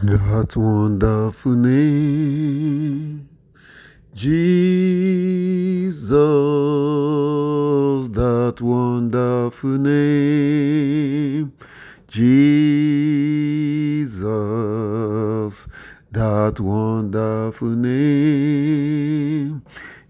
[0.00, 3.28] That wonderful name,
[4.14, 6.14] Jesus,
[8.10, 11.52] that wonderful name,
[12.06, 14.22] Jesus,
[16.12, 19.64] that wonderful name,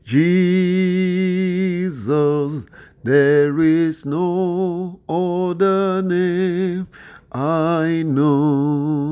[0.04, 2.66] Jesus,
[3.02, 6.88] there is no other name
[7.30, 9.07] I know,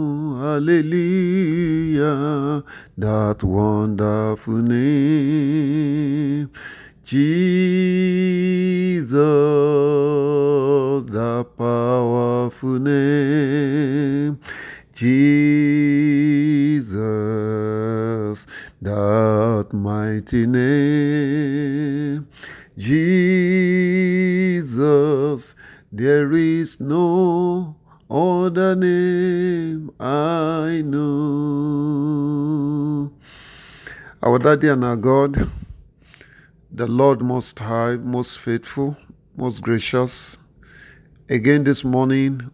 [0.57, 2.65] hallelujah,
[2.97, 6.49] that wonderful name,
[7.05, 9.13] Jesus,
[11.11, 14.41] the powerful name,
[14.95, 16.97] Jesus,
[18.81, 22.27] that mighty name,
[22.79, 23.45] Jesus,
[25.93, 27.76] there is no
[28.11, 31.03] other name I know.
[34.23, 35.51] Our Daddy and our God,
[36.71, 38.97] the Lord Most High, most faithful,
[39.37, 40.39] most gracious.
[41.29, 42.53] Again this morning,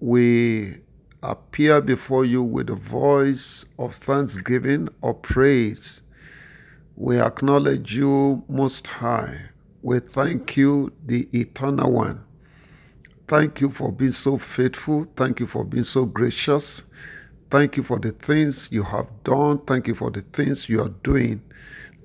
[0.00, 0.78] we
[1.22, 6.02] appear before you with a voice of thanksgiving or praise.
[6.94, 9.50] We acknowledge you, Most High.
[9.82, 12.25] We thank you, the Eternal One.
[13.28, 15.08] Thank you for being so faithful.
[15.16, 16.84] Thank you for being so gracious.
[17.50, 19.58] Thank you for the things you have done.
[19.66, 21.42] Thank you for the things you are doing.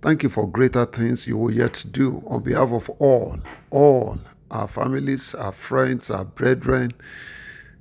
[0.02, 4.18] Thank you for greater things you will yet do on behalf of all, all
[4.50, 6.92] our families, our friends, our brethren,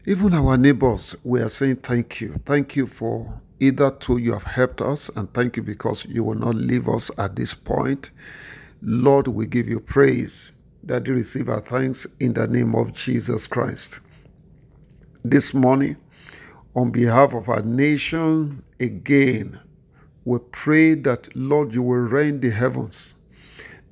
[0.05, 1.17] even our neighbors.
[1.25, 2.43] We are saying thank you.
[2.45, 6.35] Thank you for either two you have helped us, and thank you because you will
[6.35, 8.11] not leave us at this point.
[8.83, 13.47] Lord, we give you praise that you receive our thanks in the name of Jesus
[13.47, 14.01] Christ.
[15.25, 15.97] This morning,
[16.75, 19.61] on behalf of our nation, again,
[20.25, 23.15] we pray that, Lord, you will rain the heavens,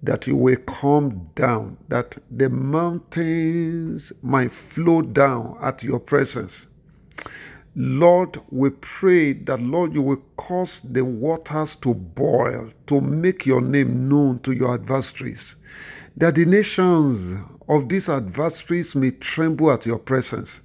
[0.02, 6.66] that you will come down, that the mountains might flow down at your presence.
[7.74, 13.60] Lord, we pray that, Lord, you will cause the waters to boil, to make your
[13.60, 15.56] name known to your adversaries
[16.18, 20.60] that the nations of these adversaries may tremble at your presence.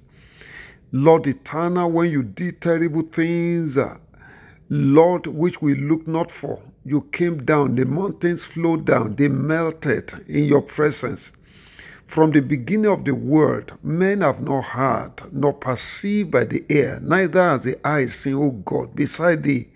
[0.90, 3.98] Lord eternal, when you did terrible things, uh,
[4.68, 10.12] Lord, which we look not for, you came down, the mountains flowed down, they melted
[10.26, 11.30] in your presence.
[12.04, 16.98] From the beginning of the world, men have not heard, nor perceived by the ear,
[17.00, 19.68] neither has the eye seen, O God, beside thee,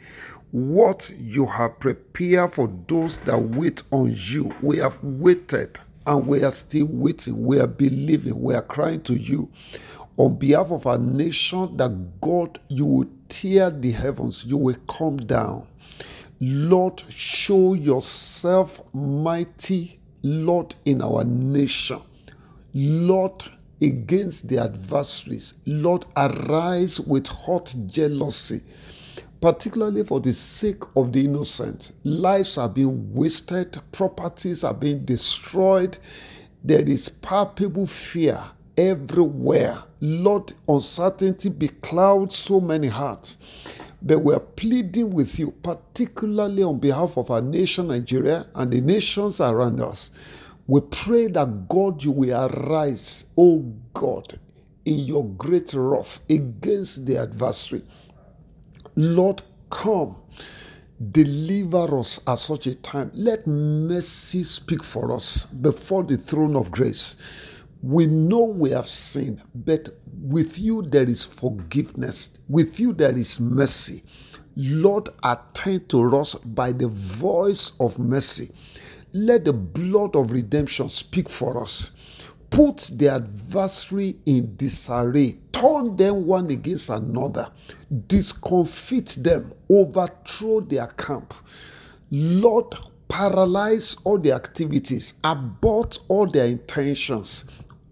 [0.50, 4.54] what you have prepared for those that wait on you.
[4.62, 7.44] We have waited and we are still waiting.
[7.44, 8.40] We are believing.
[8.40, 9.50] We are crying to you
[10.16, 15.18] on behalf of our nation that God, you will tear the heavens, you will come
[15.18, 15.66] down.
[16.40, 22.00] Lord, show yourself mighty, Lord, in our nation.
[22.74, 23.44] Lord,
[23.80, 25.54] against the adversaries.
[25.66, 28.62] Lord, arise with hot jealousy
[29.40, 31.92] particularly for the sake of the innocent.
[32.04, 35.98] Lives are being wasted, properties are being destroyed.
[36.64, 38.42] There is palpable fear
[38.76, 39.78] everywhere.
[40.00, 43.38] Lord, uncertainty beclouds so many hearts.
[44.00, 49.40] But we're pleading with you, particularly on behalf of our nation, Nigeria, and the nations
[49.40, 50.10] around us.
[50.68, 53.60] We pray that God, you will arise, O
[53.92, 54.38] God,
[54.84, 57.82] in your great wrath against the adversary
[58.98, 60.16] Lord, come.
[61.12, 63.12] Deliver us at such a time.
[63.14, 67.14] Let mercy speak for us before the throne of grace.
[67.80, 72.40] We know we have sinned, but with you there is forgiveness.
[72.48, 74.02] With you there is mercy.
[74.56, 78.50] Lord, attend to us by the voice of mercy.
[79.12, 81.92] Let the blood of redemption speak for us
[82.50, 87.50] put the adversary in disarray, turn them one against another,
[88.06, 91.34] discomfit them, overthrow their camp.
[92.10, 92.74] Lord,
[93.08, 97.44] paralyze all their activities, abort all their intentions.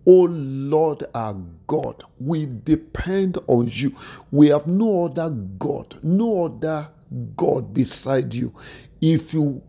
[0.06, 1.36] Oh Lord our
[1.66, 3.94] God, we depend on you.
[4.30, 6.90] We have no other God, no other
[7.34, 8.54] God beside you.
[9.00, 9.62] If you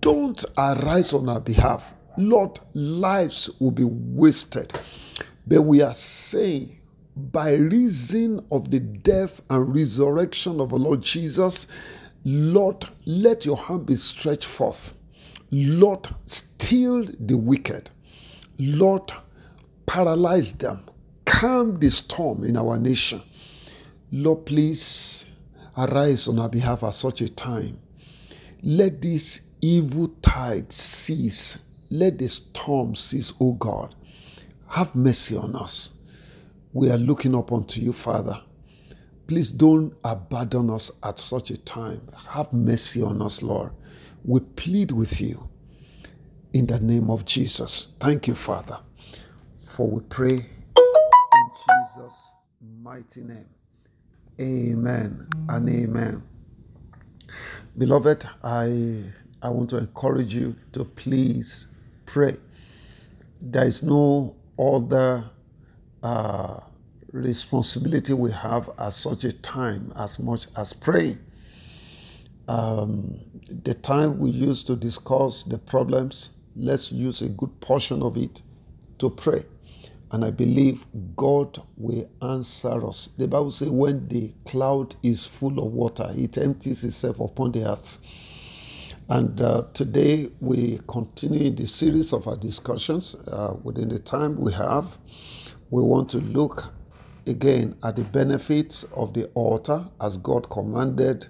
[0.00, 4.72] don't arise on our behalf, Lord, lives will be wasted.
[5.46, 6.78] But we are saying,
[7.30, 11.66] by reason of the death and resurrection of our Lord Jesus,
[12.24, 14.94] Lord, let your hand be stretched forth.
[15.50, 17.90] Lord, still the wicked.
[18.58, 19.12] Lord,
[19.86, 20.84] paralyze them.
[21.24, 23.22] Calm the storm in our nation.
[24.10, 25.26] Lord, please
[25.76, 27.78] arise on our behalf at such a time.
[28.62, 31.58] Let this evil tide cease.
[31.90, 33.94] Let the storm cease, O God.
[34.68, 35.92] Have mercy on us.
[36.74, 38.40] We are looking up unto you, Father.
[39.26, 42.00] Please don't abandon us at such a time.
[42.30, 43.72] Have mercy on us, Lord.
[44.24, 45.50] We plead with you
[46.54, 47.88] in the name of Jesus.
[48.00, 48.78] Thank you, Father,
[49.66, 51.50] for we pray in
[51.94, 52.34] Jesus'
[52.82, 53.48] mighty name.
[54.40, 56.22] Amen and amen.
[57.76, 59.04] Beloved, I,
[59.42, 61.66] I want to encourage you to please
[62.06, 62.38] pray.
[63.42, 65.30] There is no other
[66.02, 66.60] uh,
[67.12, 71.18] responsibility we have at such a time as much as praying.
[72.48, 78.16] Um, the time we use to discuss the problems, let's use a good portion of
[78.16, 78.42] it
[78.98, 79.44] to pray.
[80.10, 83.08] And I believe God will answer us.
[83.18, 87.70] The Bible says, when the cloud is full of water, it empties itself upon the
[87.70, 88.00] earth.
[89.08, 94.52] And uh, today we continue the series of our discussions uh, within the time we
[94.52, 94.98] have.
[95.72, 96.74] We want to look
[97.26, 101.28] again at the benefits of the altar as God commanded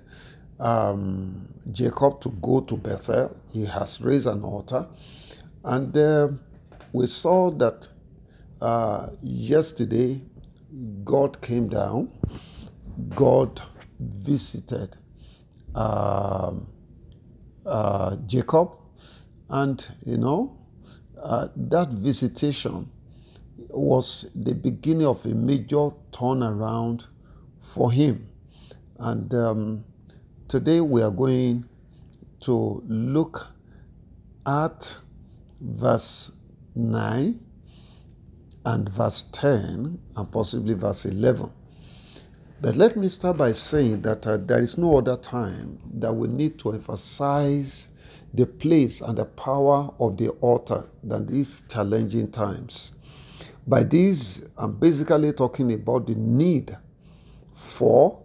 [0.59, 3.37] um, Jacob to go to Bethel.
[3.53, 4.89] He has raised an altar.
[5.63, 6.31] And uh,
[6.93, 7.89] we saw that
[8.61, 10.21] uh, yesterday
[11.05, 12.11] God came down,
[13.15, 13.63] God
[14.01, 14.97] visited
[15.77, 16.67] um,
[17.65, 18.73] uh, Jacob,
[19.51, 20.59] and you know,
[21.23, 22.91] uh, that visitation
[23.73, 27.07] was the beginning of a major turnaround
[27.61, 28.29] for him.
[28.99, 29.85] And um,
[30.49, 31.69] today we are going
[32.41, 33.49] to look
[34.47, 34.97] at
[35.61, 36.33] verse
[36.75, 37.41] 9
[38.65, 41.51] and verse 10 and possibly verse 11.
[42.61, 46.29] But let me start by saying that uh, there is no other time that we
[46.29, 47.89] need to emphasize
[48.33, 52.93] the place and the power of the altar than these challenging times.
[53.67, 56.77] By this, I'm basically talking about the need
[57.55, 58.25] for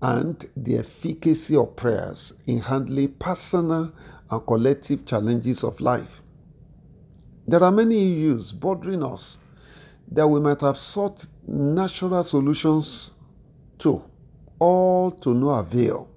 [0.00, 3.92] and the efficacy of prayers in handling personal
[4.30, 6.22] and collective challenges of life.
[7.48, 9.38] There are many issues bothering us
[10.12, 13.10] that we might have sought natural solutions
[13.78, 14.04] to,
[14.58, 16.08] all to no avail,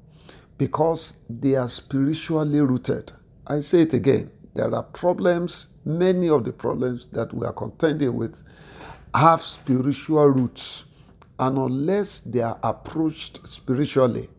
[0.58, 3.14] because they are spiritually rooted.
[3.48, 8.14] I say it again there are problems many of the problems that we are contending
[8.16, 8.44] with
[9.16, 10.86] have spiritual roots.
[11.40, 14.30] And unless they are approached spiritually,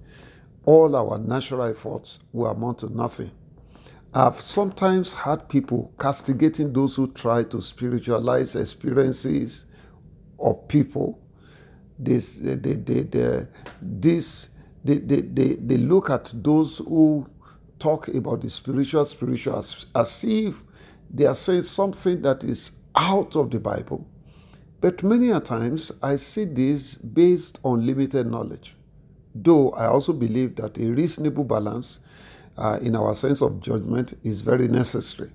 [0.65, 3.31] all our natural efforts will amount to nothing.
[4.13, 9.67] I've sometimes had people castigating those who try to spiritualize experiences
[10.39, 11.21] of people.
[11.99, 13.47] This, they, they, they,
[13.81, 14.51] this,
[14.85, 17.29] they, they, they, they look at those who
[17.79, 20.63] talk about the spiritual, spiritual, as, as if
[21.11, 24.07] they are saying something that is out of the Bible.
[24.81, 28.77] But many a times I see this based on limited knowledge.
[29.35, 31.99] Though I also believe that a reasonable balance
[32.57, 35.31] uh, in our sense of judgment is very necessary.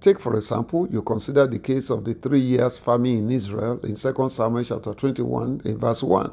[0.00, 3.94] Take, for example, you consider the case of the three years famine in Israel in
[3.94, 6.32] 2 Samuel chapter 21 in verse 1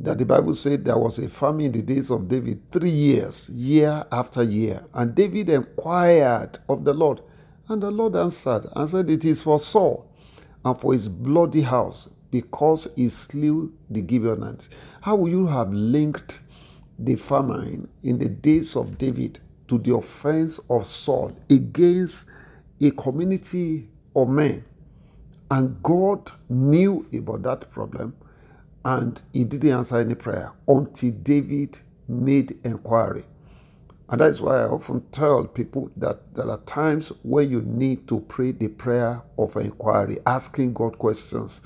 [0.00, 3.48] that the Bible said there was a famine in the days of David three years,
[3.50, 4.84] year after year.
[4.92, 7.20] And David inquired of the Lord,
[7.68, 10.10] and the Lord answered and said, It is for Saul
[10.64, 14.68] and for his bloody house, because he slew the Gibeonites.
[15.02, 16.40] How would you have linked
[16.98, 22.26] the famine in the days of David to the offense of Saul against
[22.80, 24.64] a community of men?
[25.50, 28.14] And God knew about that problem
[28.84, 33.24] and he didn't answer any prayer until David made inquiry.
[34.10, 38.20] And that's why I often tell people that there are times when you need to
[38.20, 41.62] pray the prayer of inquiry, asking God questions,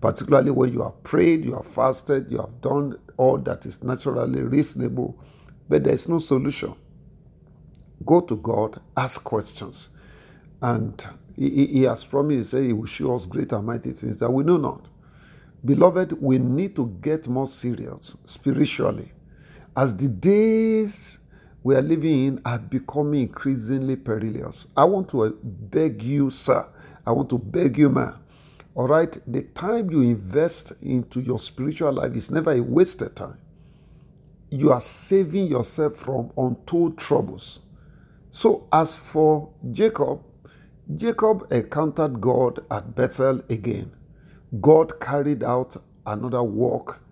[0.00, 4.42] particularly when you have prayed, you have fasted, you have done all that is naturally
[4.42, 5.18] reasonable,
[5.68, 6.74] but there's no solution.
[8.06, 9.90] Go to God, ask questions.
[10.62, 14.30] And he, he has promised, he he will show us great and mighty things that
[14.32, 14.89] we know not.
[15.64, 19.12] Beloved, we need to get more serious spiritually
[19.76, 21.18] as the days
[21.62, 24.66] we are living in are becoming increasingly perilous.
[24.76, 26.66] I want to uh, beg you, sir.
[27.06, 28.14] I want to beg you, man.
[28.74, 33.38] All right, the time you invest into your spiritual life is never a wasted time.
[34.50, 37.60] You are saving yourself from untold troubles.
[38.30, 40.22] So, as for Jacob,
[40.94, 43.92] Jacob encountered God at Bethel again.
[44.58, 45.76] God carried out
[46.06, 47.02] another work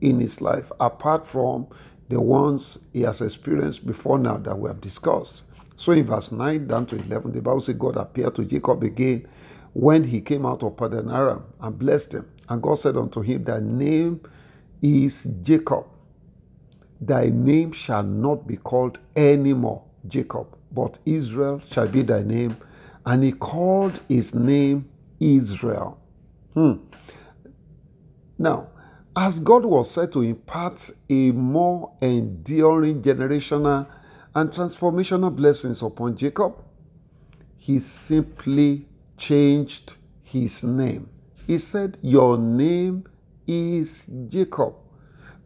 [0.00, 1.68] in his life, apart from
[2.08, 5.44] the ones he has experienced before now that we have discussed.
[5.76, 9.28] So in verse 9 down to 11, the Bible says God appeared to Jacob again
[9.74, 12.28] when he came out of Padan Aram and blessed him.
[12.48, 14.20] And God said unto him, Thy name
[14.82, 15.86] is Jacob.
[17.00, 22.56] Thy name shall not be called any more Jacob, but Israel shall be thy name.
[23.06, 24.88] And he called his name
[25.20, 26.00] Israel.
[26.54, 26.74] Hmm.
[28.38, 28.68] Now,
[29.16, 33.88] as God was said to impart a more enduring generational
[34.34, 36.54] and transformational blessings upon Jacob,
[37.56, 41.08] he simply changed his name.
[41.46, 43.04] He said, Your name
[43.46, 44.74] is Jacob,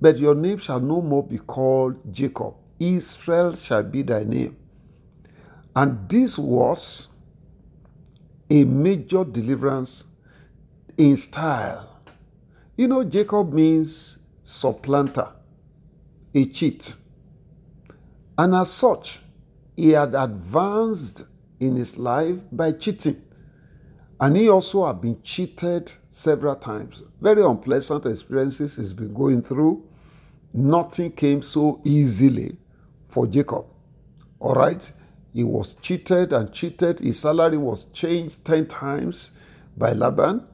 [0.00, 2.54] but your name shall no more be called Jacob.
[2.78, 4.56] Israel shall be thy name.
[5.74, 7.08] And this was
[8.50, 10.04] a major deliverance
[10.98, 11.91] in style
[12.76, 15.28] you know, Jacob means supplanter,
[16.34, 16.94] a cheat.
[18.38, 19.20] And as such,
[19.76, 21.26] he had advanced
[21.60, 23.22] in his life by cheating.
[24.20, 27.02] And he also had been cheated several times.
[27.20, 29.84] Very unpleasant experiences he's been going through.
[30.52, 32.56] Nothing came so easily
[33.08, 33.66] for Jacob.
[34.38, 34.90] All right?
[35.32, 37.00] He was cheated and cheated.
[37.00, 39.32] His salary was changed 10 times
[39.76, 40.46] by Laban.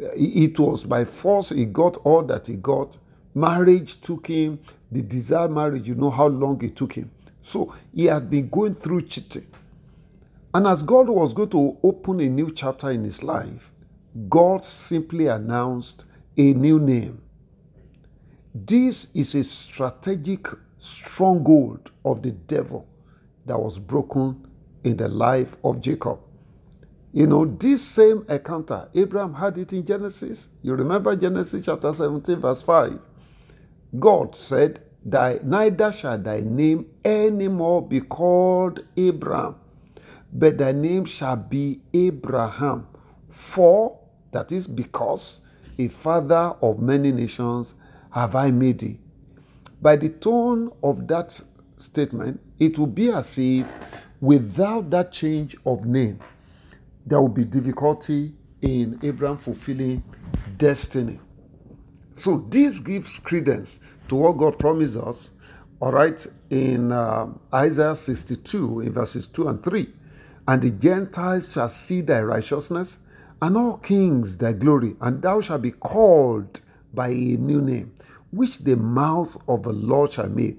[0.00, 2.96] It was by force he got all that he got.
[3.34, 4.58] Marriage took him,
[4.90, 7.10] the desired marriage, you know how long it took him.
[7.42, 9.46] So he had been going through cheating.
[10.52, 13.70] And as God was going to open a new chapter in his life,
[14.28, 17.20] God simply announced a new name.
[18.52, 22.88] This is a strategic stronghold of the devil
[23.46, 24.48] that was broken
[24.82, 26.18] in the life of Jacob.
[27.12, 30.48] You know, this same encounter, Abram had it in Genesis.
[30.62, 32.98] You remember Genesis chapter 17, verse 5.
[33.98, 39.56] God said, thy, Neither shall thy name any more be called Abraham,
[40.32, 42.86] but thy name shall be Abraham.
[43.28, 43.98] For,
[44.30, 45.42] that is because,
[45.78, 47.74] a father of many nations
[48.12, 49.00] have I made thee.
[49.82, 51.40] By the tone of that
[51.76, 53.70] statement, it will be as if
[54.20, 56.20] without that change of name,
[57.06, 60.02] there will be difficulty in Abraham fulfilling
[60.56, 61.20] destiny.
[62.14, 65.30] So this gives credence to what God promised us,
[65.80, 69.88] all right, in uh, Isaiah 62, in verses 2 and 3.
[70.46, 72.98] And the Gentiles shall see thy righteousness,
[73.40, 76.60] and all kings thy glory, and thou shalt be called
[76.92, 77.92] by a new name,
[78.30, 80.58] which the mouth of the Lord shall make.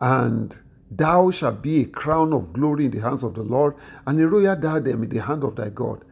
[0.00, 0.56] And
[0.90, 4.28] Thou shalt be a crown of glory in the hands of the Lord, and a
[4.28, 6.04] royal diadem in the hand of thy God.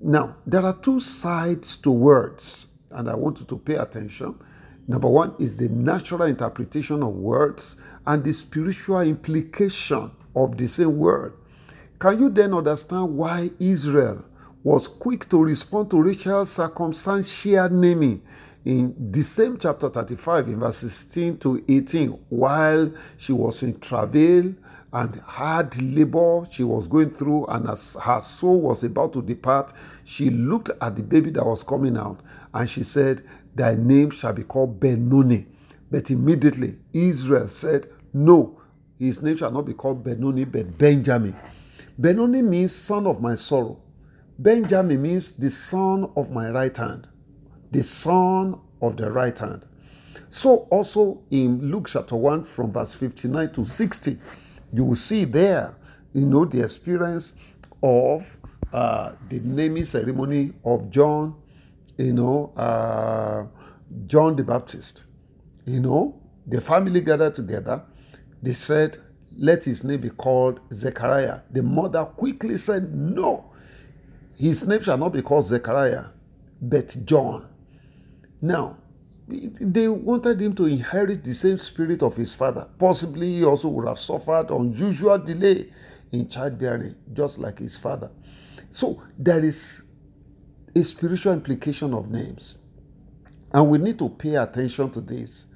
[0.00, 4.38] Now, there are two sides to words, and I want you to pay attention.
[4.86, 7.76] Number one is the natural interpretation of words
[8.06, 11.34] and the spiritual implication of the same word.
[11.98, 14.24] Can you then understand why Israel
[14.64, 18.22] was quick to respond to Rachel's circumstantial naming
[18.64, 24.54] in the same chapter 35, in verse 16 to 18, while she was in travail
[24.92, 29.72] and hard labor she was going through, and as her soul was about to depart,
[30.04, 32.20] she looked at the baby that was coming out
[32.54, 35.46] and she said, Thy name shall be called Benoni.
[35.90, 38.60] But immediately Israel said, No,
[38.98, 41.36] his name shall not be called Benoni, but Benjamin.
[41.98, 43.80] Benoni means son of my sorrow.
[44.38, 47.08] Benjamin means the son of my right hand
[47.72, 49.64] the son of the right hand.
[50.28, 54.18] So also in Luke chapter 1 from verse 59 to 60,
[54.72, 55.76] you will see there,
[56.12, 57.34] you know, the experience
[57.82, 58.38] of
[58.72, 61.34] uh, the naming ceremony of John,
[61.98, 63.44] you know, uh,
[64.06, 65.04] John the Baptist.
[65.66, 67.84] You know, the family gathered together.
[68.42, 68.98] They said,
[69.36, 71.40] let his name be called Zechariah.
[71.50, 73.52] The mother quickly said, no,
[74.36, 76.06] his name shall not be called Zechariah,
[76.60, 77.48] but John.
[78.42, 78.76] Now,
[79.28, 82.68] they wanted him to inherit the same spirit of his father.
[82.76, 85.70] Possibly he also would have suffered unusual delay
[86.10, 88.10] in childbearing, just like his father.
[88.70, 89.82] So there is
[90.74, 92.58] a spiritual implication of names.
[93.54, 95.46] And we need to pay attention to this.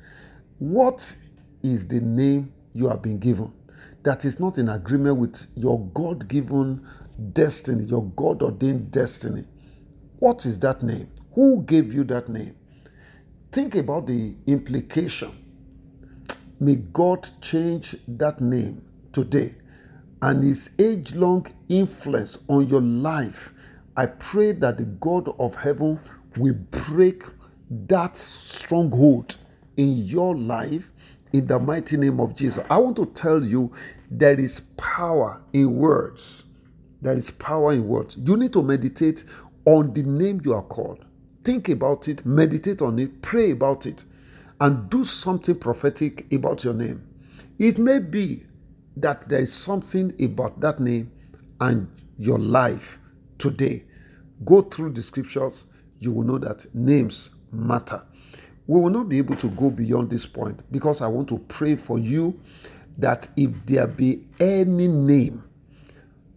[0.59, 1.17] What
[1.63, 3.53] is the name you have been given
[4.05, 6.87] that is not in agreement with your God given
[7.33, 9.45] destiny, your God ordained destiny?
[10.19, 11.11] What is that name?
[11.35, 12.55] Who gave you that name?
[13.53, 15.33] Think about the implication.
[16.61, 19.55] May God change that name today
[20.23, 23.53] and his age long influence on your life.
[23.97, 26.01] I pray that the God of heaven
[26.37, 26.55] will
[26.89, 27.23] break
[27.71, 29.37] that stronghold
[29.77, 30.93] in your life
[31.33, 32.65] in the mighty name of Jesus.
[32.71, 33.73] I want to tell you
[34.11, 36.45] there is power in words.
[37.01, 38.17] There is power in words.
[38.23, 39.25] You need to meditate
[39.65, 41.05] on the name you are called.
[41.47, 44.05] Think about it, meditate on it, pray about it,
[44.61, 47.07] and do something prophetic about your name.
[47.57, 48.43] It may be
[48.97, 51.13] that there is something about that name
[51.61, 51.89] and
[52.19, 52.99] your life
[53.39, 53.85] today.
[54.45, 55.67] Go through the scriptures,
[56.01, 58.03] you will know that names matter.
[58.67, 61.77] We will not be able to go beyond this point because I want to pray
[61.77, 62.41] for you
[62.99, 65.45] that if there be any name,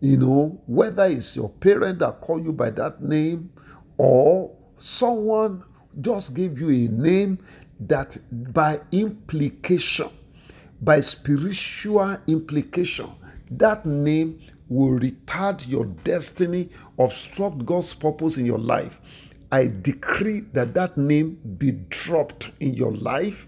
[0.01, 3.49] you know, whether it's your parent that call you by that name
[3.97, 5.63] or someone
[5.99, 7.39] just gave you a name
[7.79, 10.09] that by implication,
[10.81, 13.09] by spiritual implication,
[13.51, 18.99] that name will retard your destiny, obstruct God's purpose in your life.
[19.51, 23.47] I decree that that name be dropped in your life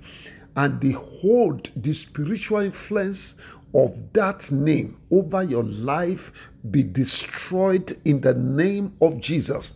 [0.55, 3.35] and the hold, the spiritual influence
[3.73, 6.31] of that name over your life
[6.69, 9.73] be destroyed in the name of Jesus.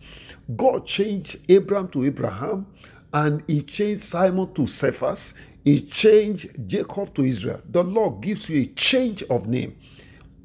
[0.54, 2.66] God changed Abram to Abraham
[3.12, 5.34] and he changed Simon to Cephas.
[5.64, 7.60] He changed Jacob to Israel.
[7.68, 9.76] The Lord gives you a change of name.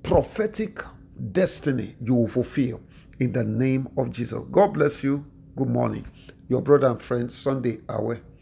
[0.02, 0.84] Prophetic
[1.32, 2.82] destiny you will fulfill
[3.20, 4.44] in the name of Jesus.
[4.52, 5.26] God bless you.
[5.56, 6.06] Good morning.
[6.50, 8.16] Your brother and friend, Sunday Awe.